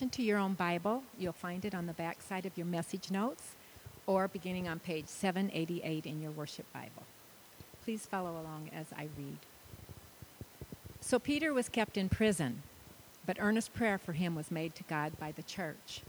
[0.00, 3.10] addition to your own Bible, you'll find it on the back side of your message
[3.10, 3.42] notes
[4.06, 7.02] or beginning on page 788 in your worship Bible.
[7.84, 9.36] Please follow along as I read.
[11.02, 12.62] So Peter was kept in prison,
[13.26, 16.00] but earnest prayer for him was made to God by the church.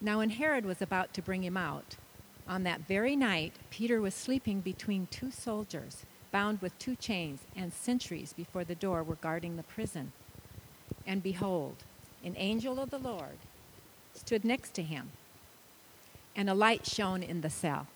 [0.00, 1.96] Now, when Herod was about to bring him out,
[2.46, 7.72] on that very night, Peter was sleeping between two soldiers, bound with two chains, and
[7.72, 10.12] sentries before the door were guarding the prison.
[11.04, 11.82] And behold,
[12.24, 13.38] an angel of the Lord
[14.14, 15.10] stood next to him,
[16.36, 17.86] and a light shone in the cell.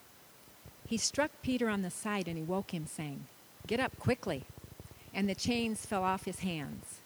[0.87, 3.27] He struck Peter on the side and he woke him, saying,
[3.67, 4.45] Get up quickly.
[5.13, 7.01] And the chains fell off his hands.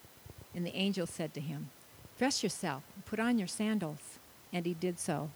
[0.54, 1.70] And the angel said to him,
[2.18, 4.18] Dress yourself and put on your sandals.
[4.52, 5.30] And he did so.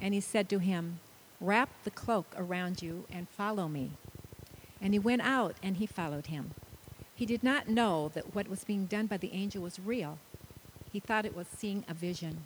[0.00, 0.98] And he said to him,
[1.40, 3.92] Wrap the cloak around you and follow me.
[4.80, 6.52] And he went out and he followed him.
[7.14, 10.18] He did not know that what was being done by the angel was real.
[10.92, 12.44] He thought it was seeing a vision.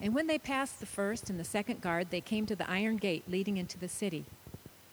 [0.00, 2.98] And when they passed the first and the second guard, they came to the iron
[2.98, 4.26] gate leading into the city.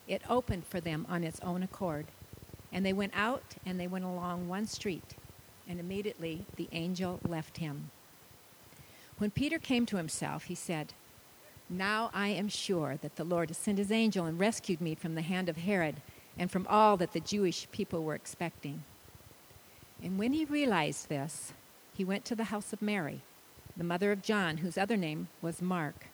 [0.07, 2.07] It opened for them on its own accord.
[2.72, 5.16] And they went out and they went along one street.
[5.67, 7.91] And immediately the angel left him.
[9.17, 10.94] When Peter came to himself, he said,
[11.69, 15.16] Now I am sure that the Lord has sent his angel and rescued me from
[15.16, 16.02] the hand of Herod
[16.38, 18.83] and from all that the Jewish people were expecting.
[20.03, 21.53] And when he realized this,
[21.95, 23.21] he went to the house of Mary,
[23.77, 26.07] the mother of John, whose other name was Mark,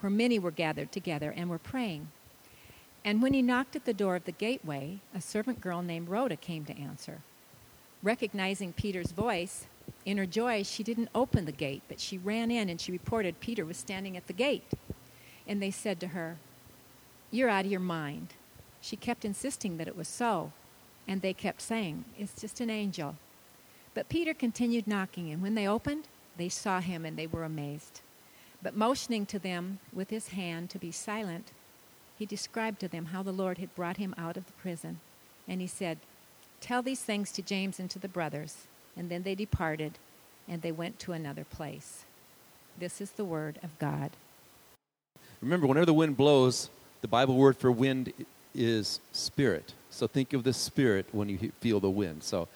[0.00, 2.08] where many were gathered together and were praying.
[3.04, 6.36] And when he knocked at the door of the gateway, a servant girl named Rhoda
[6.36, 7.18] came to answer.
[8.02, 9.66] Recognizing Peter's voice,
[10.06, 13.40] in her joy, she didn't open the gate, but she ran in and she reported
[13.40, 14.64] Peter was standing at the gate.
[15.46, 16.36] And they said to her,
[17.30, 18.34] You're out of your mind.
[18.80, 20.52] She kept insisting that it was so,
[21.08, 23.16] and they kept saying, It's just an angel.
[23.94, 28.00] But Peter continued knocking, and when they opened, they saw him and they were amazed.
[28.62, 31.52] But motioning to them with his hand to be silent,
[32.18, 35.00] he described to them how the Lord had brought him out of the prison.
[35.46, 35.98] And he said,
[36.60, 38.66] Tell these things to James and to the brothers.
[38.96, 39.98] And then they departed,
[40.48, 42.04] and they went to another place.
[42.78, 44.12] This is the word of God.
[45.40, 46.70] Remember, whenever the wind blows,
[47.02, 48.12] the Bible word for wind
[48.54, 49.74] is spirit.
[49.90, 52.22] So think of the spirit when you feel the wind.
[52.22, 52.48] So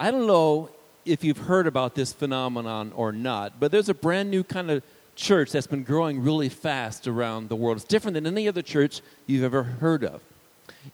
[0.00, 0.70] I don't know
[1.04, 4.82] if you've heard about this phenomenon or not, but there's a brand new kind of
[5.14, 7.76] church that's been growing really fast around the world.
[7.76, 10.22] It's different than any other church you've ever heard of.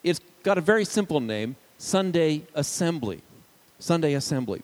[0.02, 3.22] It's got a very simple name Sunday Assembly.
[3.78, 4.62] Sunday Assembly.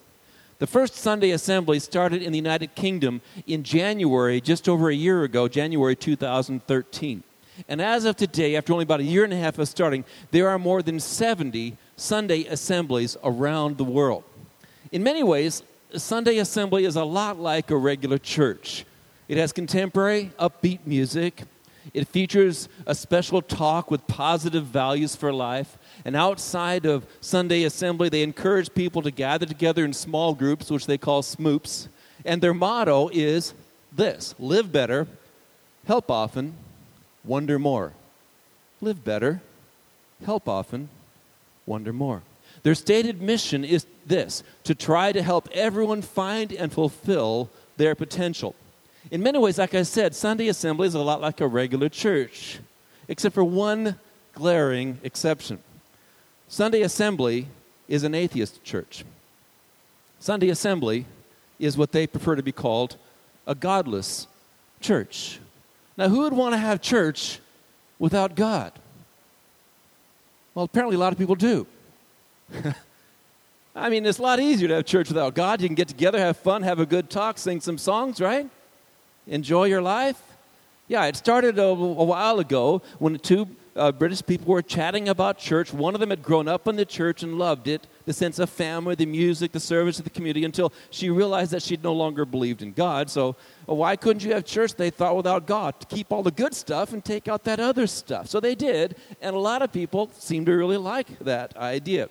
[0.58, 5.22] The first Sunday assembly started in the United Kingdom in January, just over a year
[5.22, 7.22] ago, January 2013.
[7.69, 10.48] And as of today, after only about a year and a half of starting, there
[10.48, 14.25] are more than 70 Sunday assemblies around the world.
[14.92, 15.62] In many ways,
[15.97, 18.84] Sunday assembly is a lot like a regular church.
[19.26, 21.44] It has contemporary, upbeat music.
[21.94, 25.78] It features a special talk with positive values for life.
[26.04, 30.86] And outside of Sunday assembly, they encourage people to gather together in small groups, which
[30.86, 31.88] they call smoops.
[32.26, 33.54] And their motto is
[33.91, 35.06] this live better,
[35.86, 36.54] help often,
[37.25, 37.94] wonder more.
[38.82, 39.41] Live better,
[40.26, 40.91] help often,
[41.64, 42.22] wonder more.
[42.62, 48.54] Their stated mission is this to try to help everyone find and fulfill their potential.
[49.10, 52.60] In many ways, like I said, Sunday assembly is a lot like a regular church,
[53.08, 53.98] except for one
[54.34, 55.58] glaring exception.
[56.48, 57.48] Sunday assembly
[57.88, 59.04] is an atheist church.
[60.20, 61.06] Sunday assembly
[61.58, 62.96] is what they prefer to be called
[63.46, 64.26] a godless
[64.80, 65.40] church.
[65.96, 67.40] Now, who would want to have church
[67.98, 68.72] without God?
[70.54, 71.66] Well, apparently, a lot of people do.
[73.74, 75.62] I mean, it's a lot easier to have church without God.
[75.62, 78.48] You can get together, have fun, have a good talk, sing some songs, right?
[79.26, 80.20] Enjoy your life.
[80.88, 85.38] Yeah, it started a, a while ago when two uh, British people were chatting about
[85.38, 85.72] church.
[85.72, 88.50] One of them had grown up in the church and loved it the sense of
[88.50, 92.26] family, the music, the service of the community until she realized that she'd no longer
[92.26, 93.08] believed in God.
[93.08, 93.36] So,
[93.66, 95.80] well, why couldn't you have church, they thought, without God?
[95.80, 98.28] To keep all the good stuff and take out that other stuff.
[98.28, 102.10] So they did, and a lot of people seem to really like that idea.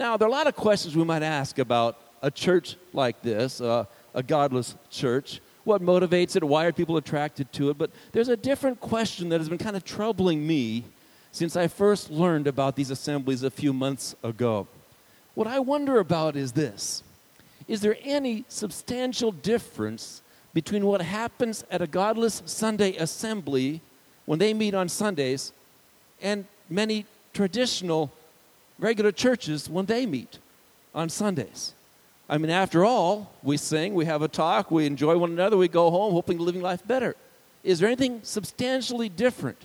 [0.00, 3.60] Now, there are a lot of questions we might ask about a church like this,
[3.60, 7.76] uh, a godless church what motivates it, why are people attracted to it.
[7.76, 10.84] But there's a different question that has been kind of troubling me
[11.32, 14.66] since I first learned about these assemblies a few months ago.
[15.34, 17.02] What I wonder about is this
[17.68, 20.22] Is there any substantial difference
[20.54, 23.82] between what happens at a godless Sunday assembly
[24.24, 25.52] when they meet on Sundays
[26.22, 27.04] and many
[27.34, 28.10] traditional
[28.80, 30.38] regular churches when they meet
[30.94, 31.74] on Sundays?
[32.28, 35.68] I mean, after all, we sing, we have a talk, we enjoy one another, we
[35.68, 37.16] go home hoping to living life better.
[37.64, 39.58] Is there anything substantially different?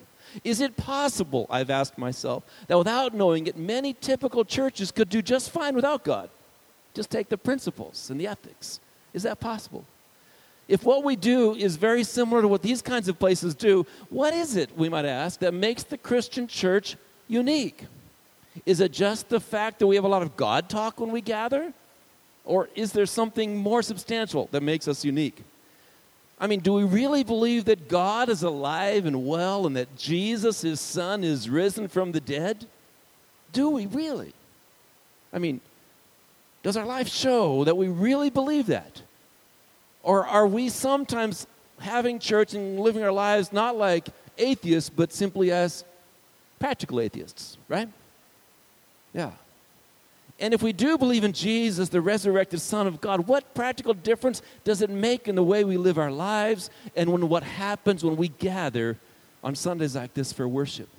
[0.43, 5.21] Is it possible, I've asked myself, that without knowing it, many typical churches could do
[5.21, 6.29] just fine without God?
[6.93, 8.79] Just take the principles and the ethics.
[9.13, 9.85] Is that possible?
[10.67, 14.33] If what we do is very similar to what these kinds of places do, what
[14.33, 16.97] is it, we might ask, that makes the Christian church
[17.27, 17.85] unique?
[18.65, 21.21] Is it just the fact that we have a lot of God talk when we
[21.21, 21.73] gather?
[22.45, 25.43] Or is there something more substantial that makes us unique?
[26.39, 30.61] I mean, do we really believe that God is alive and well and that Jesus,
[30.61, 32.67] his son, is risen from the dead?
[33.51, 34.33] Do we really?
[35.33, 35.61] I mean,
[36.61, 39.01] does our life show that we really believe that?
[40.03, 41.47] Or are we sometimes
[41.79, 44.07] having church and living our lives not like
[44.37, 45.83] atheists, but simply as
[46.59, 47.89] practical atheists, right?
[49.15, 49.31] Yeah.
[50.39, 54.41] And if we do believe in Jesus, the resurrected Son of God, what practical difference
[54.65, 58.17] does it make in the way we live our lives and when what happens when
[58.17, 58.97] we gather
[59.41, 60.89] on Sundays like this for worship?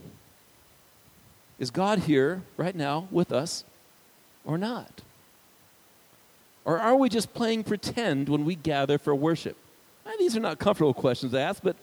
[1.58, 3.64] Is God here right now with us
[4.46, 5.02] or not?
[6.64, 9.56] Or are we just playing pretend when we gather for worship?
[10.18, 11.76] these are not comfortable questions to ask, but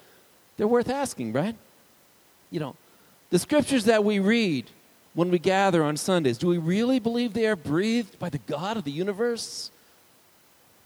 [0.57, 1.55] they're worth asking, right?
[2.49, 2.75] You know,
[3.29, 4.65] the scriptures that we read
[5.13, 8.77] when we gather on Sundays, do we really believe they are breathed by the God
[8.77, 9.69] of the universe?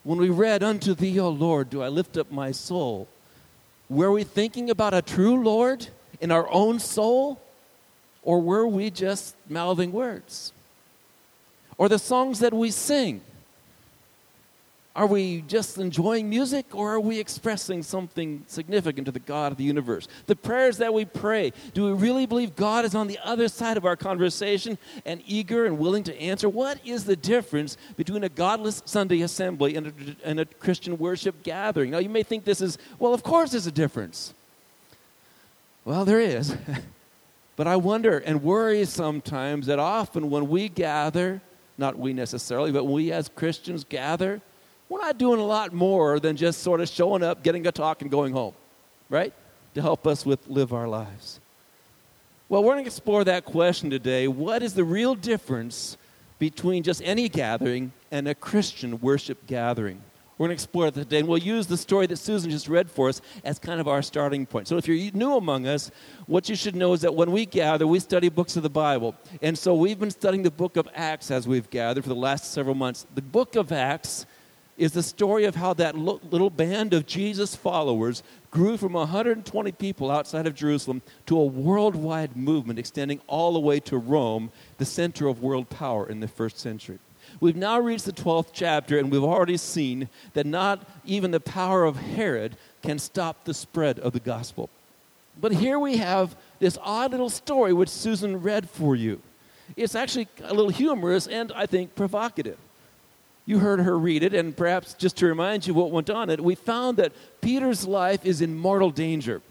[0.03, 3.07] When we read, Unto thee, O Lord, do I lift up my soul,
[3.89, 5.87] were we thinking about a true Lord
[6.19, 7.41] in our own soul?
[8.23, 10.51] Or were we just mouthing words?
[11.77, 13.21] Or the songs that we sing,
[14.97, 19.57] are we just enjoying music or are we expressing something significant to the God of
[19.59, 20.07] the universe?
[20.25, 23.77] The prayers that we pray, do we really believe God is on the other side
[23.77, 26.49] of our conversation and eager and willing to answer?
[26.49, 29.93] What is the difference between a godless Sunday assembly and a,
[30.27, 31.91] and a Christian worship gathering?
[31.91, 34.33] Now, you may think this is, well, of course there's a difference.
[35.85, 36.57] Well, there is.
[37.55, 41.39] but I wonder and worry sometimes that often when we gather,
[41.77, 44.41] not we necessarily, but we as Christians gather,
[44.89, 48.01] we're not doing a lot more than just sort of showing up, getting a talk,
[48.01, 48.53] and going home,
[49.09, 49.33] right?
[49.73, 51.39] To help us with live our lives.
[52.49, 54.27] Well, we're going to explore that question today.
[54.27, 55.97] What is the real difference
[56.39, 60.01] between just any gathering and a Christian worship gathering?
[60.37, 62.91] We're going to explore it today, and we'll use the story that Susan just read
[62.91, 64.67] for us as kind of our starting point.
[64.67, 65.89] So, if you're new among us,
[66.27, 69.15] what you should know is that when we gather, we study books of the Bible.
[69.41, 72.53] And so, we've been studying the book of Acts as we've gathered for the last
[72.53, 73.07] several months.
[73.15, 74.27] The book of Acts
[74.77, 78.21] is the story of how that little band of Jesus followers
[78.51, 83.79] grew from 120 people outside of Jerusalem to a worldwide movement extending all the way
[83.81, 86.99] to Rome, the center of world power in the first century.
[87.39, 91.83] We've now reached the 12th chapter, and we've already seen that not even the power
[91.83, 94.69] of Herod can stop the spread of the gospel.
[95.39, 99.21] But here we have this odd little story which Susan read for you.
[99.75, 102.57] It's actually a little humorous and I think provocative.
[103.47, 106.43] You heard her read it, and perhaps just to remind you what went on it,
[106.43, 109.41] we found that Peter's life is in mortal danger.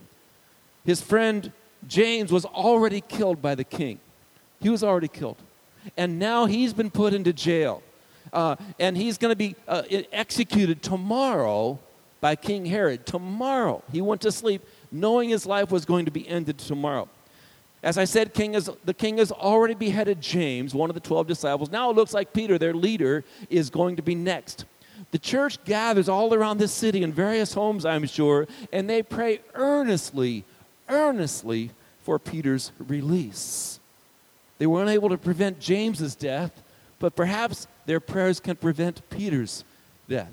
[0.85, 1.51] His friend
[1.89, 3.99] James was already killed by the king.
[4.61, 5.39] He was already killed.
[5.97, 7.83] And now he's been put into jail.
[8.33, 11.79] Uh, and he's going to be uh, executed tomorrow
[12.21, 13.07] by King Herod.
[13.07, 13.83] Tomorrow.
[13.91, 14.63] He went to sleep
[14.93, 17.09] knowing his life was going to be ended tomorrow.
[17.83, 21.27] As I said, king is, the king has already beheaded James, one of the 12
[21.27, 21.71] disciples.
[21.71, 24.65] Now it looks like Peter, their leader, is going to be next.
[25.11, 29.41] The church gathers all around this city in various homes, I'm sure, and they pray
[29.55, 30.45] earnestly,
[30.89, 31.71] earnestly
[32.03, 33.79] for Peter's release.
[34.59, 36.63] They were unable to prevent James's death,
[36.99, 39.65] but perhaps their prayers can prevent Peter's
[40.09, 40.31] death.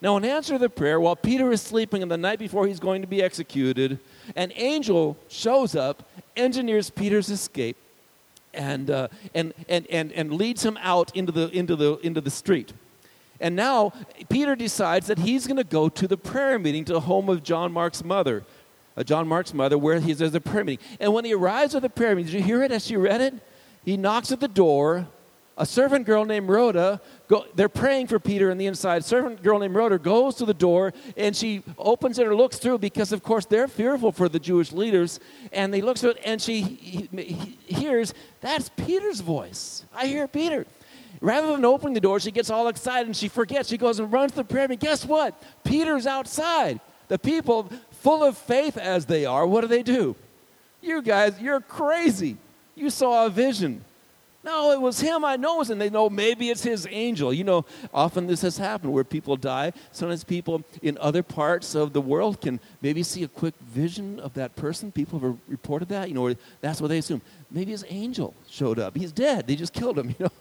[0.00, 2.78] Now, in answer to the prayer, while Peter is sleeping on the night before he's
[2.78, 3.98] going to be executed,
[4.36, 7.76] an angel shows up engineers Peter's escape
[8.52, 12.30] and, uh, and, and, and, and leads him out into the, into, the, into the
[12.30, 12.72] street.
[13.40, 13.92] And now
[14.28, 17.42] Peter decides that he's going to go to the prayer meeting to the home of
[17.42, 18.44] John Mark's mother,
[18.96, 20.84] uh, John Mark's mother, where he's, there's the prayer meeting.
[21.00, 23.20] And when he arrives at the prayer meeting, did you hear it as she read
[23.20, 23.34] it?
[23.84, 25.08] He knocks at the door
[25.56, 29.04] a servant girl named Rhoda, go, they're praying for Peter on the inside.
[29.04, 32.78] Servant girl named Rhoda goes to the door and she opens it or looks through
[32.78, 35.20] because, of course, they're fearful for the Jewish leaders.
[35.52, 39.84] And they look through it and she he, he hears, that's Peter's voice.
[39.94, 40.66] I hear Peter.
[41.20, 43.68] Rather than opening the door, she gets all excited and she forgets.
[43.68, 44.86] She goes and runs to the prayer meeting.
[44.86, 45.40] Guess what?
[45.62, 46.80] Peter's outside.
[47.08, 50.16] The people, full of faith as they are, what do they do?
[50.82, 52.36] You guys, you're crazy.
[52.74, 53.84] You saw a vision.
[54.44, 55.24] No, it was him.
[55.24, 55.70] I know it was.
[55.70, 57.32] And they know maybe it's his angel.
[57.32, 59.72] You know, often this has happened where people die.
[59.90, 64.34] Sometimes people in other parts of the world can maybe see a quick vision of
[64.34, 64.92] that person.
[64.92, 66.08] People have reported that.
[66.08, 67.22] You know, that's what they assume.
[67.50, 68.96] Maybe his angel showed up.
[68.96, 69.46] He's dead.
[69.46, 70.14] They just killed him.
[70.18, 70.32] You know,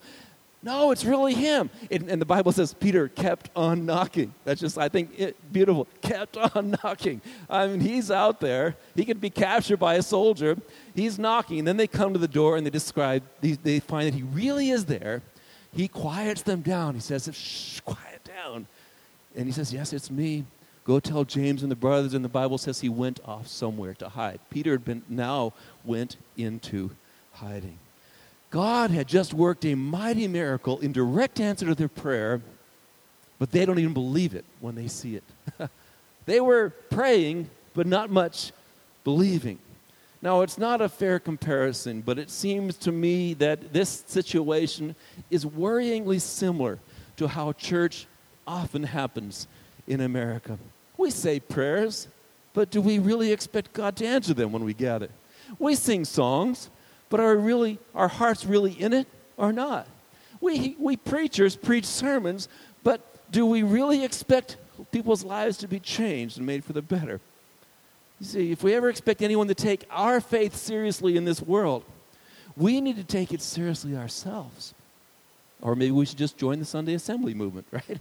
[0.63, 1.69] no, it's really him.
[1.91, 4.33] And, and, the Bible says Peter kept on knocking.
[4.45, 5.87] That's just, I think, it, beautiful.
[6.01, 7.21] Kept on knocking.
[7.49, 8.77] I mean, he's out there.
[8.95, 10.57] He could be captured by a soldier.
[10.95, 11.59] He's knocking.
[11.59, 14.23] And then they come to the door and they describe, they, they find that he
[14.23, 15.21] really is there.
[15.73, 16.93] He quiets them down.
[16.95, 18.65] He says, shh, quiet down.
[19.35, 20.45] And he says, yes, it's me.
[20.85, 22.13] Go tell James and the brothers.
[22.13, 24.39] And the Bible says he went off somewhere to hide.
[24.49, 25.51] Peter had been, now
[25.83, 26.91] went into
[27.33, 27.79] hiding.
[28.53, 32.39] God had just worked a mighty miracle in direct answer to their prayer,
[33.39, 35.23] but they don't even believe it when they see it.
[36.27, 38.51] they were praying, but not much
[39.03, 39.57] believing.
[40.21, 44.95] Now, it's not a fair comparison, but it seems to me that this situation
[45.31, 46.77] is worryingly similar
[47.17, 48.05] to how church
[48.45, 49.47] often happens
[49.87, 50.59] in America.
[50.95, 52.07] We say prayers,
[52.53, 55.09] but do we really expect God to answer them when we gather?
[55.57, 56.69] We sing songs,
[57.13, 59.85] but are really our hearts really in it or not?
[60.41, 62.49] We, we preachers preach sermons,
[62.83, 63.01] but
[63.31, 64.57] do we really expect
[64.91, 67.21] people's lives to be changed and made for the better?
[68.19, 71.85] You see, if we ever expect anyone to take our faith seriously in this world,
[72.57, 74.73] we need to take it seriously ourselves.
[75.61, 77.99] Or maybe we should just join the Sunday assembly movement, right?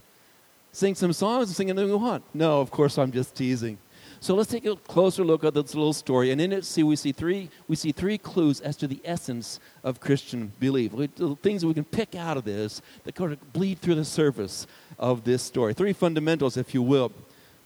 [0.71, 2.23] Sing some songs and sing anything we want.
[2.33, 3.77] No, of course, I'm just teasing.
[4.23, 6.31] So let's take a closer look at this little story.
[6.31, 9.59] And in it, see, we see three, we see three clues as to the essence
[9.83, 10.93] of Christian belief.
[11.41, 14.65] Things that we can pick out of this that kind of bleed through the surface
[14.97, 15.73] of this story.
[15.73, 17.11] Three fundamentals, if you will.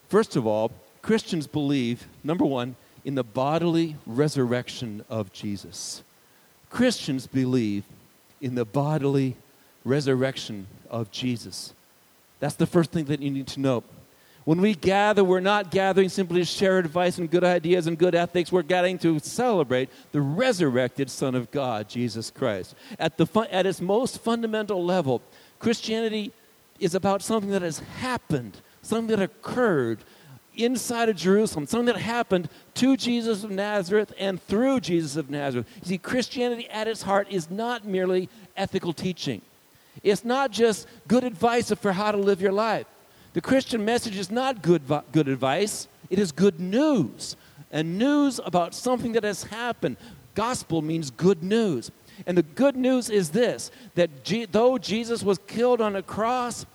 [0.09, 0.71] First of all,
[1.03, 6.01] Christians believe, number one, in the bodily resurrection of Jesus.
[6.71, 7.83] Christians believe
[8.41, 9.35] in the bodily
[9.85, 11.75] resurrection of Jesus.
[12.39, 13.83] That's the first thing that you need to know.
[14.47, 18.15] When we gather, we're not gathering simply to share advice and good ideas and good
[18.15, 18.49] ethics.
[18.49, 22.73] We're gathering to celebrate the resurrected Son of God, Jesus Christ.
[22.97, 25.21] At, the at its most fundamental level,
[25.59, 26.31] Christianity
[26.79, 29.99] is about something that has happened, something that occurred
[30.55, 35.67] inside of Jerusalem, something that happened to Jesus of Nazareth and through Jesus of Nazareth.
[35.81, 39.41] You see, Christianity at its heart is not merely ethical teaching.
[40.03, 42.87] It's not just good advice for how to live your life.
[43.37, 47.35] The Christian message is not good, good advice, it is good news.
[47.71, 49.97] And news about something that has happened.
[50.33, 51.91] Gospel means good news.
[52.25, 56.65] And the good news is this that G- though Jesus was killed on a cross,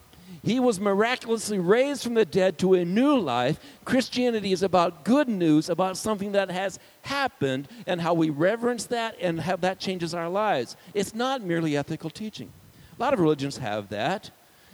[0.44, 3.58] he was miraculously raised from the dead to a new life.
[3.84, 9.16] Christianity is about good news, about something that has happened, and how we reverence that
[9.20, 10.76] and how that changes our lives.
[10.94, 12.52] It's not merely ethical teaching.
[12.96, 14.30] A lot of religions have that.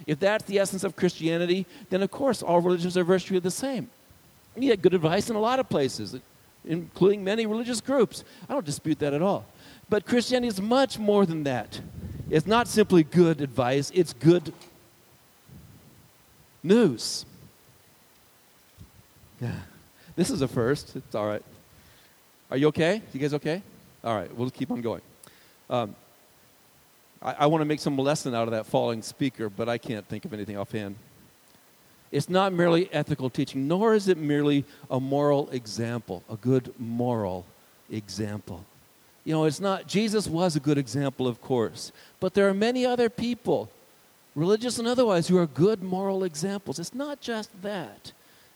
[0.07, 3.89] If that's the essence of Christianity, then of course all religions are virtually the same.
[4.55, 6.17] You get good advice in a lot of places,
[6.65, 8.23] including many religious groups.
[8.49, 9.45] I don't dispute that at all.
[9.89, 11.79] But Christianity is much more than that.
[12.29, 14.53] It's not simply good advice, it's good
[16.61, 17.25] news.
[19.41, 19.53] Yeah.
[20.15, 20.97] This is a first.
[20.97, 21.43] It's all right.
[22.51, 23.01] Are you okay?
[23.13, 23.61] You guys okay?
[24.03, 25.01] All right, we'll keep on going.
[25.69, 25.95] Um,
[27.21, 30.07] I, I want to make some lesson out of that falling speaker, but I can't
[30.07, 30.95] think of anything offhand.
[32.11, 37.45] It's not merely ethical teaching, nor is it merely a moral example, a good moral
[37.91, 38.65] example.
[39.25, 42.85] You know, it's not, Jesus was a good example, of course, but there are many
[42.85, 43.69] other people,
[44.33, 46.79] religious and otherwise, who are good moral examples.
[46.79, 48.11] It's not just that.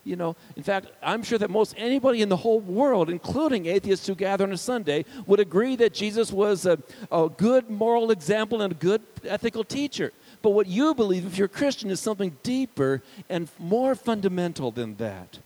[0.05, 4.05] You know, in fact, I'm sure that most anybody in the whole world, including atheists
[4.05, 6.77] who gather on a Sunday, would agree that Jesus was a,
[7.09, 10.11] a good moral example and a good ethical teacher.
[10.41, 14.95] But what you believe, if you're a Christian, is something deeper and more fundamental than
[14.97, 15.39] that.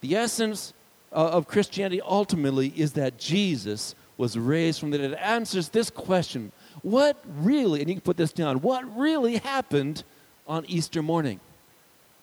[0.00, 0.72] The essence
[1.12, 5.12] uh, of Christianity ultimately is that Jesus was raised from the dead.
[5.12, 10.04] It answers this question What really, and you can put this down, what really happened
[10.46, 11.38] on Easter morning?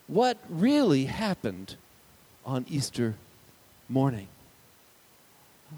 [0.10, 1.76] What really happened
[2.44, 3.14] on Easter
[3.88, 4.28] morning.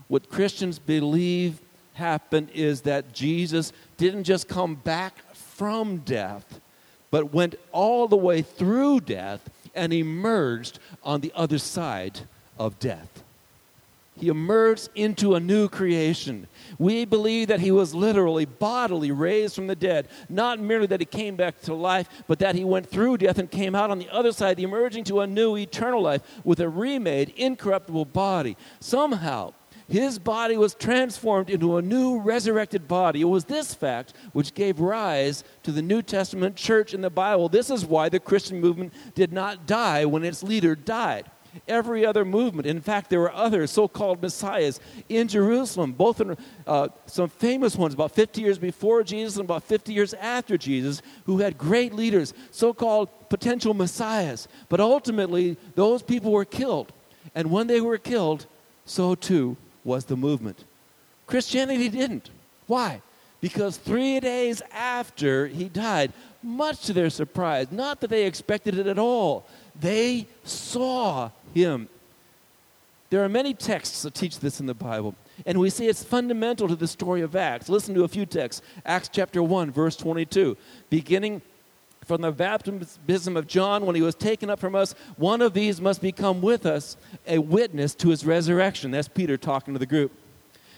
[0.08, 1.60] What Christians believe
[1.96, 6.62] happened is that Jesus didn't just come back from death,
[7.12, 12.22] but went all the way through death and emerged on the other side
[12.58, 13.24] of death.
[14.16, 16.48] He emerged into a new creation.
[16.78, 20.10] We believe that he was literally, bodily raised from the dead.
[20.30, 23.50] Not merely that he came back to life, but that he went through death and
[23.50, 27.34] came out on the other side, emerging to a new eternal life with a remade,
[27.36, 28.58] incorruptible body.
[28.80, 29.54] Somehow,
[29.92, 33.20] His body was transformed into a new resurrected body.
[33.20, 37.50] It was this fact which gave rise to the New Testament church in the Bible.
[37.50, 41.30] This is why the Christian movement did not die when its leader died.
[41.68, 44.80] Every other movement, in fact, there were other so called messiahs
[45.10, 49.64] in Jerusalem, both in, uh, some famous ones about 50 years before Jesus and about
[49.64, 54.48] 50 years after Jesus, who had great leaders, so called potential messiahs.
[54.70, 56.94] But ultimately, those people were killed.
[57.36, 58.46] And when they were killed,
[58.86, 60.64] so too was the movement.
[61.28, 62.30] Christianity didn't.
[62.68, 63.02] Why?
[63.40, 68.88] Because three days after he died, much to their surprise, not that they expected it
[68.88, 69.46] at all,
[69.82, 71.90] they saw him.
[73.10, 76.70] There are many texts that teach this in the Bible, and we see it's fundamental
[76.70, 77.68] to the story of Acts.
[77.68, 78.62] Listen to a few texts.
[78.86, 80.56] Acts chapter 1, verse 22.
[80.90, 81.42] Beginning
[82.06, 85.82] from the baptism of John when he was taken up from us, one of these
[85.82, 86.96] must become with us
[87.28, 88.92] a witness to his resurrection.
[88.92, 90.12] That's Peter talking to the group.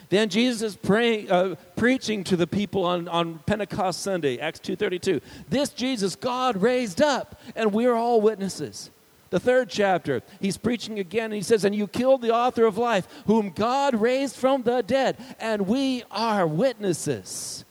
[0.09, 5.21] Then Jesus is praying, uh, preaching to the people on, on Pentecost Sunday, Acts 2.32.
[5.49, 8.91] This Jesus God raised up, and we're all witnesses.
[9.33, 12.77] The third chapter, he's preaching again, and he says, And you killed the author of
[12.77, 17.65] life, whom God raised from the dead, and we are witnesses.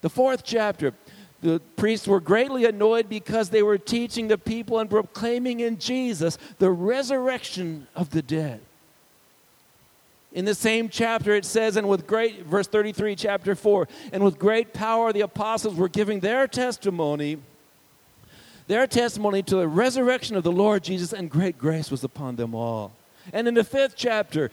[0.00, 0.92] The fourth chapter,
[1.40, 6.36] the priests were greatly annoyed because they were teaching the people and proclaiming in Jesus
[6.58, 8.60] the resurrection of the dead.
[10.32, 14.36] In the same chapter, it says, and with great, verse 33, chapter 4, and with
[14.36, 17.38] great power the apostles were giving their testimony,
[18.66, 22.54] their testimony to the resurrection of the Lord Jesus, and great grace was upon them
[22.54, 22.92] all.
[23.32, 24.50] And in the fifth chapter,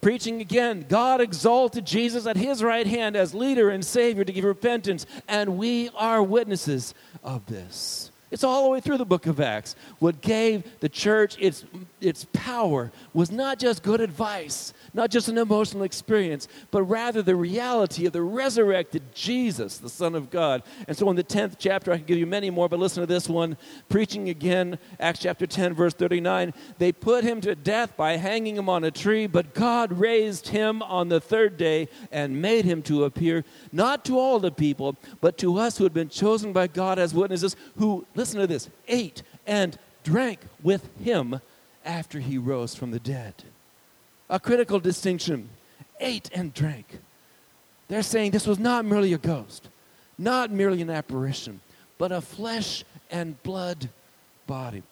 [0.00, 4.44] preaching again, God exalted Jesus at his right hand as leader and Savior to give
[4.44, 8.10] repentance, and we are witnesses of this.
[8.30, 9.76] It's all the way through the book of Acts.
[10.00, 11.64] What gave the church its,
[12.00, 17.36] its power was not just good advice, not just an emotional experience, but rather the
[17.36, 20.64] reality of the resurrected Jesus, the Son of God.
[20.88, 23.06] And so in the 10th chapter, I can give you many more, but listen to
[23.06, 23.56] this one.
[23.88, 26.52] Preaching again, Acts chapter 10, verse 39.
[26.78, 30.82] They put him to death by hanging him on a tree, but God raised him
[30.82, 35.38] on the third day and made him to appear, not to all the people, but
[35.38, 39.22] to us who had been chosen by God as witnesses, who, listen to this, ate
[39.46, 41.40] and drank with him
[41.84, 43.34] after he rose from the dead
[44.28, 45.48] a critical distinction
[46.00, 46.98] ate and drank.
[47.88, 49.68] They're saying this was not merely a ghost,
[50.18, 51.60] not merely an apparition,
[51.98, 53.88] but a flesh and blood
[54.46, 54.82] body.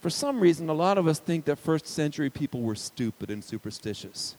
[0.00, 3.44] For some reason, a lot of us think that first century people were stupid and
[3.44, 4.34] superstitious.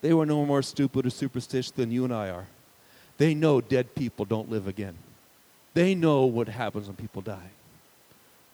[0.00, 2.46] They were no more stupid or superstitious than you and I are.
[3.18, 4.94] They know dead people don't live again.
[5.74, 7.50] They know what happens when people die.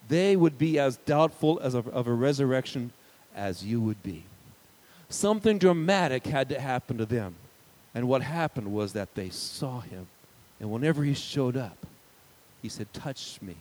[0.08, 2.92] They would be as doubtful as of, of a resurrection
[3.34, 4.24] as you would be
[5.08, 7.34] something dramatic had to happen to them.
[7.94, 10.06] And what happened was that they saw him.
[10.60, 11.86] And whenever he showed up,
[12.62, 13.56] he said, Touch me.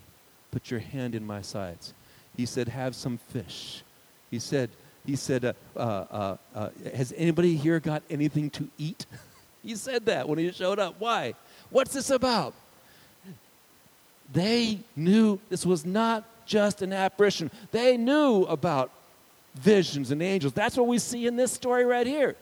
[0.51, 1.93] Put your hand in my sides.
[2.35, 3.83] He said, Have some fish.
[4.29, 4.69] He said,
[5.05, 5.79] he said, uh, uh,
[6.11, 9.05] uh, uh Has anybody here got anything to eat?
[9.63, 10.95] he said that when he showed up.
[10.99, 11.33] Why?
[11.69, 12.53] What's this about?
[14.33, 17.51] They knew this was not just an apparition.
[17.71, 18.91] They knew about
[19.55, 20.53] visions and angels.
[20.53, 22.35] That's what we see in this story right here.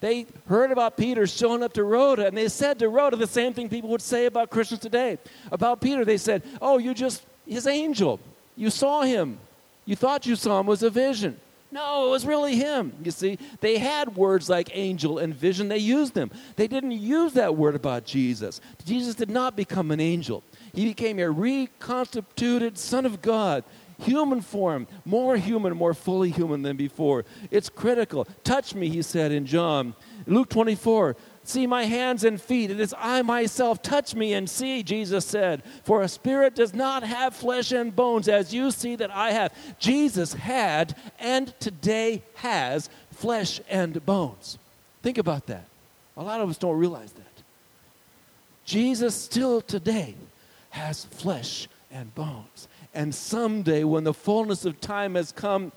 [0.00, 3.54] They heard about Peter showing up to Rhoda, and they said to Rhoda the same
[3.54, 5.18] thing people would say about Christians today.
[5.50, 8.20] About Peter, they said, Oh, you just, his angel.
[8.56, 9.38] You saw him.
[9.86, 11.40] You thought you saw him was a vision.
[11.70, 12.92] No, it was really him.
[13.02, 16.30] You see, they had words like angel and vision, they used them.
[16.56, 18.60] They didn't use that word about Jesus.
[18.84, 20.42] Jesus did not become an angel,
[20.76, 23.64] he became a reconstituted Son of God
[23.98, 27.24] human form, more human, more fully human than before.
[27.50, 28.26] It's critical.
[28.44, 29.94] Touch me, he said in John.
[30.26, 32.70] Luke 24, see my hands and feet.
[32.70, 33.82] It is I myself.
[33.82, 35.62] Touch me and see, Jesus said.
[35.84, 39.54] For a spirit does not have flesh and bones, as you see that I have.
[39.78, 44.58] Jesus had and today has flesh and bones.
[45.02, 45.66] Think about that.
[46.16, 47.24] A lot of us don't realize that.
[48.64, 50.16] Jesus still today
[50.76, 52.68] has flesh and bones.
[52.94, 55.72] And someday, when the fullness of time has come,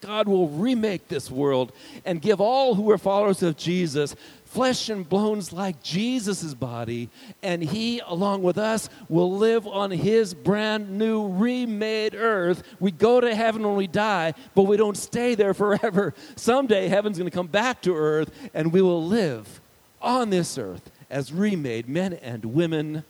[0.00, 1.72] God will remake this world
[2.06, 4.16] and give all who are followers of Jesus
[4.50, 7.08] flesh and bones like Jesus' body,
[7.40, 12.64] and He, along with us, will live on His brand new remade earth.
[12.80, 16.14] We go to heaven when we die, but we don't stay there forever.
[16.34, 19.60] Someday, heaven's going to come back to earth, and we will live
[20.02, 23.04] on this earth as remade men and women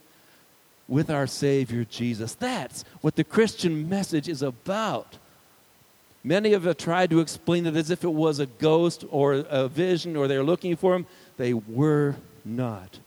[0.90, 2.34] with our Savior Jesus.
[2.34, 5.16] That's what the Christian message is about.
[6.22, 9.68] Many of have tried to explain it as if it was a ghost or a
[9.68, 11.06] vision or they're looking for him.
[11.38, 12.98] They were not.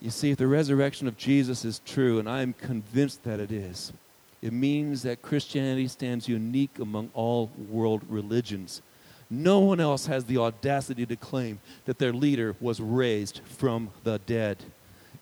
[0.00, 3.52] You see, if the resurrection of Jesus is true, and I am convinced that it
[3.52, 3.92] is,
[4.40, 8.80] it means that Christianity stands unique among all world religions.
[9.28, 14.18] No one else has the audacity to claim that their leader was raised from the
[14.20, 14.56] dead.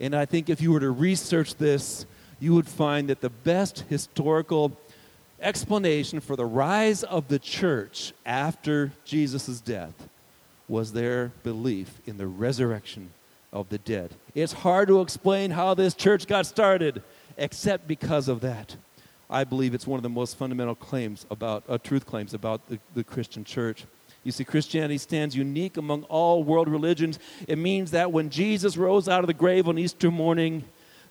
[0.01, 2.07] And I think if you were to research this,
[2.41, 4.77] you would find that the best historical
[5.41, 10.09] explanation for the rise of the church after Jesus' death
[10.69, 13.11] was their belief in the resurrection
[13.53, 14.15] of the dead.
[14.35, 17.03] It's hard to explain how this church got started,
[17.37, 18.77] except because of that.
[19.31, 22.79] I believe it's one of the most fundamental claims about, uh, truth claims about the,
[22.95, 23.85] the Christian church.
[24.29, 27.19] You see, Christianity stands unique among all world religions.
[27.47, 30.65] It means that when Jesus rose out of the grave on Easter morning,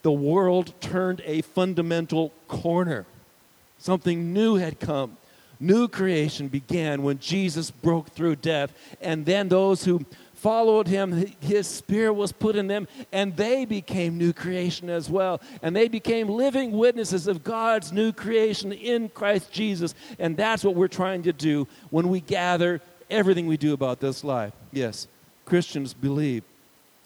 [0.04, 3.08] the world turned a fundamental corner.
[3.80, 5.18] Something new had come.
[5.60, 8.72] New creation began when Jesus broke through death.
[9.02, 14.20] And then those who followed him, his spirit was put in them, and they became
[14.20, 15.42] new creation as well.
[15.64, 19.96] And they became living witnesses of God's new creation in Christ Jesus.
[20.20, 24.24] And that's what we're trying to do when we gather everything we do about this
[24.24, 24.54] life.
[24.72, 25.08] Yes,
[25.46, 26.44] Christians believe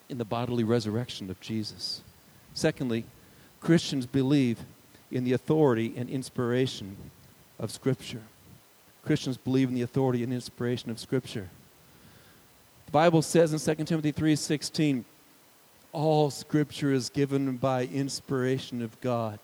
[0.09, 2.01] in the bodily resurrection of Jesus.
[2.53, 3.05] Secondly,
[3.59, 4.59] Christians believe
[5.11, 6.97] in the authority and inspiration
[7.59, 8.21] of Scripture.
[9.05, 11.49] Christians believe in the authority and inspiration of Scripture.
[12.87, 15.05] The Bible says in 2 Timothy 3:16,
[15.93, 19.39] all scripture is given by inspiration of God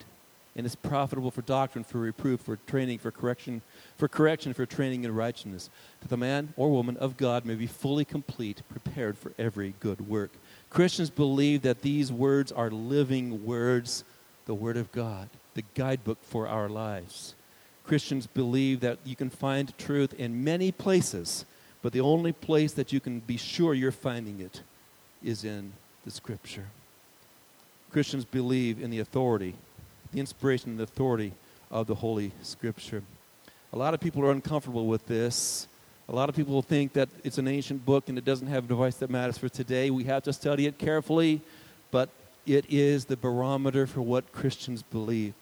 [0.58, 3.62] and is profitable for doctrine, for reproof, for training, for correction,
[3.96, 7.68] for correction, for training in righteousness, that the man or woman of God may be
[7.68, 10.32] fully complete, prepared for every good work.
[10.68, 14.02] Christians believe that these words are living words,
[14.46, 17.36] the Word of God, the guidebook for our lives.
[17.86, 21.44] Christians believe that you can find truth in many places,
[21.82, 24.62] but the only place that you can be sure you're finding it
[25.22, 25.72] is in
[26.04, 26.66] the Scripture.
[27.92, 29.54] Christians believe in the authority,
[30.12, 31.32] the inspiration and the authority
[31.70, 33.02] of the Holy Scripture.
[33.72, 35.68] A lot of people are uncomfortable with this
[36.10, 38.68] a lot of people think that it's an ancient book and it doesn't have a
[38.68, 39.90] device that matters for today.
[39.90, 41.42] We have to study it carefully,
[41.90, 42.08] but
[42.46, 45.34] it is the barometer for what Christians believe.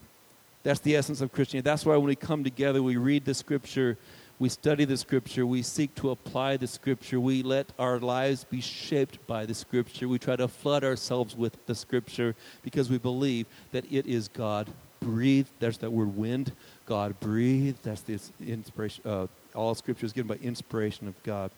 [0.64, 1.64] That's the essence of Christianity.
[1.64, 3.96] That's why when we come together, we read the scripture,
[4.38, 8.60] we study the scripture, we seek to apply the scripture, we let our lives be
[8.60, 13.46] shaped by the scripture, we try to flood ourselves with the scripture because we believe
[13.72, 14.68] that it is God
[15.00, 15.50] breathed.
[15.60, 16.52] There's that word wind.
[16.84, 17.78] God breathed.
[17.82, 19.02] That's the inspiration.
[19.06, 21.50] Uh, all scripture is given by inspiration of God.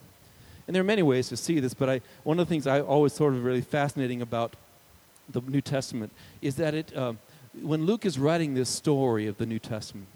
[0.67, 2.81] And there are many ways to see this, but I, one of the things I
[2.81, 4.55] always sort of really fascinating about
[5.29, 6.13] the New Testament
[6.43, 7.19] is that it, um,
[7.61, 10.09] when Luke is writing this story of the New Testament,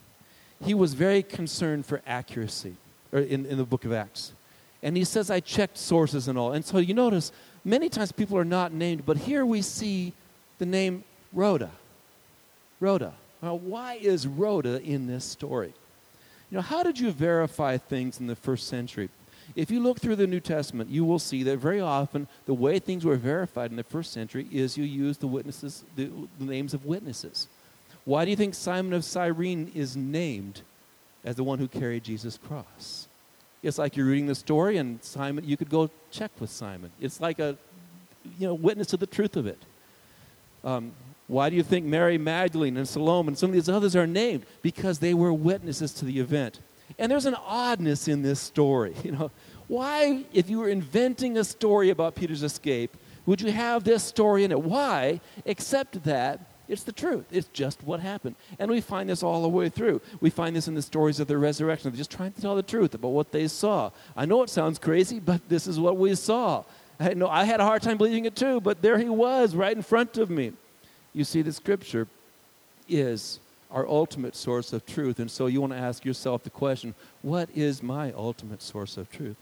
[0.64, 2.77] he was very concerned for accuracy
[3.12, 4.33] in, in the book of Acts.
[4.83, 6.53] And he says, I checked sources and all.
[6.53, 7.33] And so you notice,
[7.64, 10.12] many times people are not named, but here we see
[10.59, 11.70] the name Rhoda.
[12.81, 13.14] Rhoda.
[13.42, 15.72] Now, why is Rhoda in this story?
[16.51, 19.09] You know, how did you verify things in the first century?
[19.55, 22.79] If you look through the New Testament, you will see that very often the way
[22.79, 26.75] things were verified in the first century is you use the witnesses, the, the names
[26.75, 27.48] of witnesses.
[28.04, 30.62] Why do you think Simon of Cyrene is named
[31.24, 33.06] as the one who carried Jesus' cross?
[33.62, 36.90] It's like you're reading the story, and Simon, you could go check with Simon.
[37.00, 37.56] It's like a,
[38.38, 39.58] you know, witness to the truth of it.
[40.64, 40.92] Um,
[41.28, 44.44] why do you think Mary Magdalene and Salome and some of these others are named?
[44.62, 46.58] Because they were witnesses to the event.
[46.98, 48.94] And there's an oddness in this story.
[49.04, 49.30] You know,
[49.68, 54.44] why, if you were inventing a story about Peter's escape, would you have this story
[54.44, 54.60] in it?
[54.60, 55.20] Why?
[55.46, 56.40] Except that
[56.72, 57.26] it's the truth.
[57.30, 58.35] It's just what happened.
[58.58, 60.00] And we find this all the way through.
[60.20, 61.90] We find this in the stories of the resurrection.
[61.90, 63.90] They're just trying to tell the truth about what they saw.
[64.16, 66.64] I know it sounds crazy, but this is what we saw.
[66.98, 69.76] I know I had a hard time believing it too, but there he was right
[69.76, 70.52] in front of me.
[71.12, 72.08] You see, the scripture
[72.88, 73.38] is
[73.70, 75.18] our ultimate source of truth.
[75.18, 79.11] And so you want to ask yourself the question what is my ultimate source of
[79.11, 79.37] truth?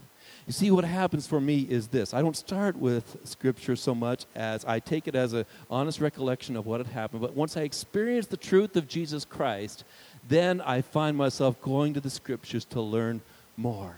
[0.47, 4.27] You see, what happens for me is this I don't start with scripture so much
[4.35, 7.21] as I take it as an honest recollection of what had happened.
[7.21, 9.85] But once I experience the truth of Jesus Christ,
[10.29, 13.21] then I find myself going to the scriptures to learn
[13.57, 13.97] more.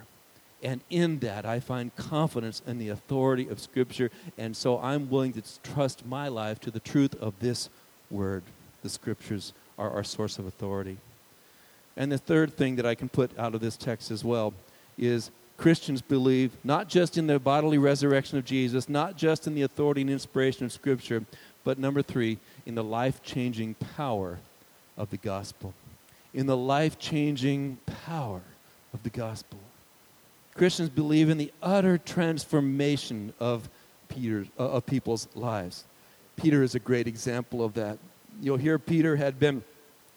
[0.62, 4.10] And in that, I find confidence in the authority of Scripture.
[4.38, 7.68] And so I'm willing to trust my life to the truth of this
[8.10, 8.44] word.
[8.82, 10.98] The Scriptures are our source of authority.
[11.96, 14.54] And the third thing that I can put out of this text as well
[14.96, 15.30] is
[15.62, 20.00] Christians believe not just in the bodily resurrection of Jesus, not just in the authority
[20.00, 21.24] and inspiration of Scripture,
[21.62, 24.40] but number three, in the life changing power
[24.96, 25.72] of the gospel.
[26.34, 28.40] In the life changing power
[28.92, 29.60] of the gospel.
[30.56, 33.68] Christians believe in the utter transformation of
[34.08, 35.84] Peter uh, of people's lives.
[36.34, 37.98] Peter is a great example of that.
[38.40, 39.62] You'll hear Peter had been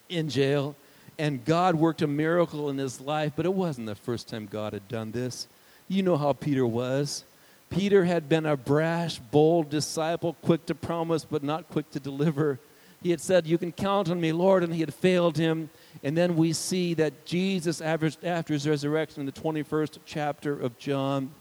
[0.10, 0.75] in jail
[1.17, 4.73] and God worked a miracle in his life, but it wasn't the first time God
[4.73, 5.47] had done this.
[5.88, 7.23] You know how Peter was.
[7.69, 12.60] Peter had been a brash, bold disciple, quick to promise, but not quick to deliver.
[13.01, 15.69] He had said, You can count on me, Lord, and he had failed him.
[16.04, 21.32] And then we see that Jesus, after his resurrection in the 21st chapter of John,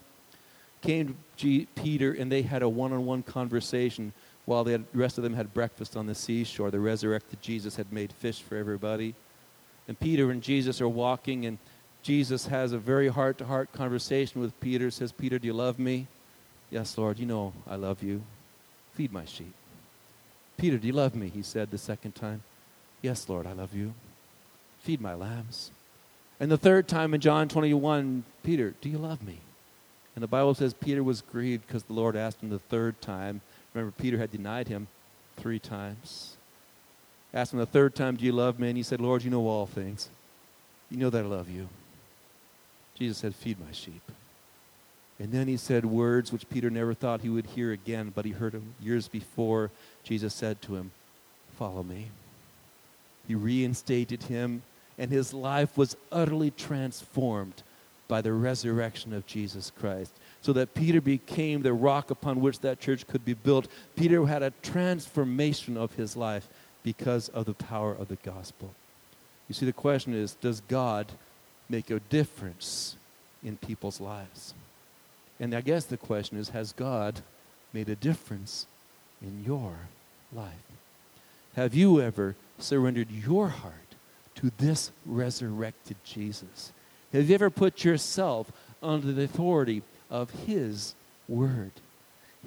[0.81, 4.13] came to G- Peter and they had a one on one conversation
[4.45, 6.69] while the rest of them had breakfast on the seashore.
[6.69, 9.15] The resurrected Jesus had made fish for everybody.
[9.87, 11.57] And Peter and Jesus are walking, and
[12.01, 14.89] Jesus has a very heart to heart conversation with Peter.
[14.91, 16.07] Says, Peter, do you love me?
[16.69, 18.21] Yes, Lord, you know I love you.
[18.93, 19.53] Feed my sheep.
[20.57, 21.29] Peter, do you love me?
[21.29, 22.41] He said the second time.
[23.01, 23.93] Yes, Lord, I love you.
[24.81, 25.71] Feed my lambs.
[26.39, 29.39] And the third time in John 21, Peter, do you love me?
[30.15, 33.41] And the Bible says Peter was grieved because the Lord asked him the third time.
[33.73, 34.87] Remember, Peter had denied him
[35.37, 36.37] three times.
[37.33, 38.69] Asked him the third time, Do you love me?
[38.69, 40.09] And he said, Lord, you know all things.
[40.89, 41.67] You know that I love you.
[42.97, 44.01] Jesus said, Feed my sheep.
[45.19, 48.31] And then he said words which Peter never thought he would hear again, but he
[48.31, 49.71] heard them years before.
[50.03, 50.91] Jesus said to him,
[51.57, 52.09] Follow me.
[53.27, 54.61] He reinstated him,
[54.97, 57.63] and his life was utterly transformed
[58.07, 60.13] by the resurrection of Jesus Christ.
[60.41, 63.67] So that Peter became the rock upon which that church could be built.
[63.95, 66.47] Peter had a transformation of his life
[66.85, 68.75] because of the power of the gospel.
[69.49, 71.11] You see, the question is does God
[71.67, 72.95] make a difference
[73.43, 74.53] in people's lives?
[75.39, 77.21] And I guess the question is has God
[77.73, 78.67] made a difference
[79.19, 79.73] in your
[80.31, 80.53] life?
[81.55, 83.73] Have you ever surrendered your heart
[84.35, 86.71] to this resurrected Jesus?
[87.11, 88.51] Have you ever put yourself
[88.83, 90.93] under the authority of His
[91.27, 91.71] Word?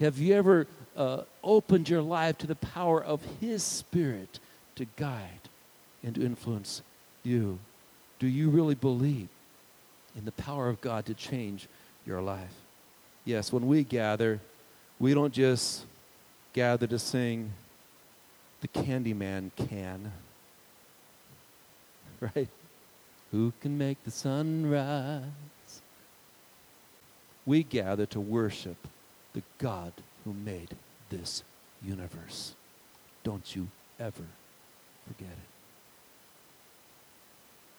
[0.00, 4.38] Have you ever uh, opened your life to the power of His Spirit
[4.76, 5.48] to guide
[6.04, 6.82] and to influence
[7.24, 7.58] you?
[8.18, 9.28] Do you really believe
[10.16, 11.68] in the power of God to change
[12.06, 12.54] your life?
[13.24, 14.40] Yes, when we gather,
[15.00, 15.84] we don't just
[16.52, 17.52] gather to sing
[18.60, 20.12] the Candyman can,
[22.20, 22.48] right?
[23.32, 25.82] Who can make the sun rise?
[27.44, 28.76] We gather to worship
[29.38, 29.92] the God
[30.24, 30.70] who made
[31.10, 31.44] this
[31.80, 32.54] universe.
[33.22, 33.68] Don't you
[34.00, 34.24] ever
[35.06, 35.30] forget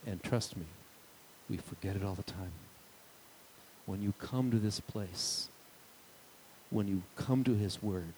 [0.06, 0.10] it.
[0.10, 0.64] And trust me,
[1.50, 2.54] we forget it all the time.
[3.86, 5.50] When you come to this place,
[6.70, 8.14] when you come to His Word,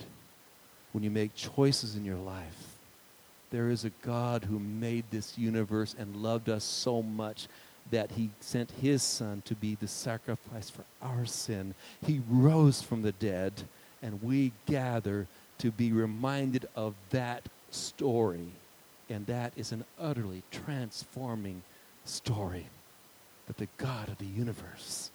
[0.91, 2.77] when you make choices in your life,
[3.49, 7.47] there is a God who made this universe and loved us so much
[7.89, 11.73] that he sent his son to be the sacrifice for our sin.
[12.05, 13.53] He rose from the dead,
[14.01, 15.27] and we gather
[15.59, 18.47] to be reminded of that story.
[19.09, 21.63] And that is an utterly transforming
[22.05, 22.67] story
[23.47, 25.11] that the God of the universe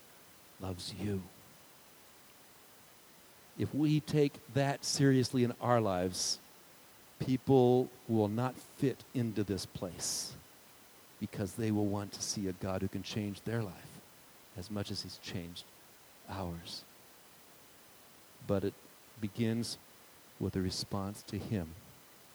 [0.61, 1.23] loves you.
[3.59, 6.39] If we take that seriously in our lives,
[7.19, 10.35] people will not fit into this place
[11.21, 14.01] because they will want to see a God who can change their life
[14.59, 15.65] as much as He's changed
[16.29, 16.83] ours.
[18.47, 18.75] But it
[19.21, 19.79] begins
[20.39, 21.69] with a response to Him.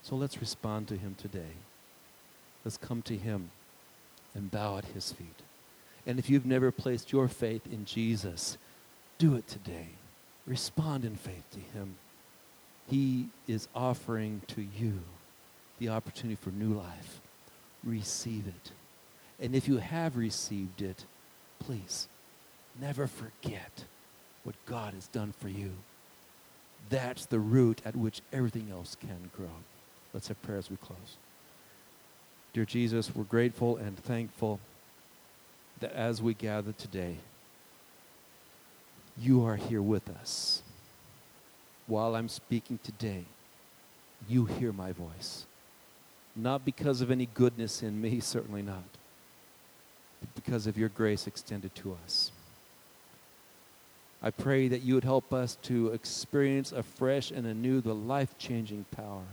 [0.02, 1.54] So let's respond to Him today.
[2.64, 3.50] Let's come to Him
[4.34, 5.42] and bow at His feet.
[6.06, 8.58] And if you've never placed your faith in Jesus,
[9.18, 9.90] do it today.
[10.46, 11.94] Respond in faith to Him.
[12.88, 15.00] He is offering to you
[15.78, 17.21] the opportunity for new life
[17.84, 18.70] receive it.
[19.40, 21.04] And if you have received it,
[21.58, 22.08] please
[22.80, 23.84] never forget
[24.44, 25.72] what God has done for you.
[26.90, 29.50] That's the root at which everything else can grow.
[30.12, 31.16] Let's have prayer as we close.
[32.52, 34.60] Dear Jesus, we're grateful and thankful
[35.80, 37.16] that as we gather today,
[39.18, 40.62] you are here with us.
[41.86, 43.24] While I'm speaking today,
[44.28, 45.46] you hear my voice.
[46.34, 48.84] Not because of any goodness in me, certainly not,
[50.20, 52.30] but because of your grace extended to us.
[54.22, 58.86] I pray that you would help us to experience afresh and anew the life changing
[58.92, 59.24] power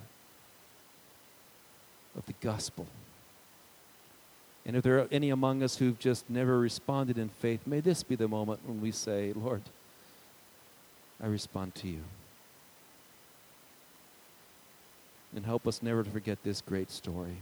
[2.18, 2.88] of the gospel.
[4.66, 8.02] And if there are any among us who've just never responded in faith, may this
[8.02, 9.62] be the moment when we say, Lord,
[11.22, 12.02] I respond to you.
[15.36, 17.38] And help us never to forget this great story.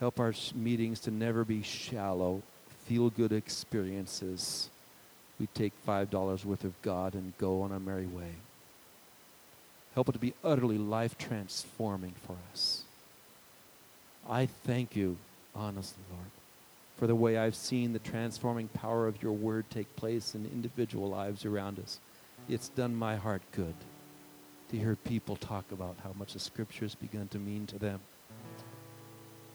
[0.00, 2.42] Help our meetings to never be shallow,
[2.86, 4.68] feel good experiences,
[5.42, 8.34] we take $5 worth of God and go on our merry way.
[9.94, 12.82] Help it to be utterly life transforming for us.
[14.28, 15.16] I thank you,
[15.54, 16.30] honestly, Lord,
[16.96, 21.08] for the way I've seen the transforming power of your word take place in individual
[21.08, 21.98] lives around us.
[22.48, 23.74] It's done my heart good
[24.72, 28.00] to hear people talk about how much the scriptures begun to mean to them.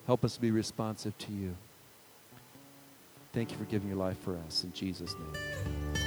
[0.06, 1.56] Help us be responsive to you.
[3.34, 4.64] Thank you for giving your life for us.
[4.64, 6.07] In Jesus' name.